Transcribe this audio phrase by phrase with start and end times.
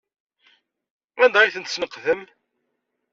[1.23, 2.21] Anda ay ten-tesneqdem?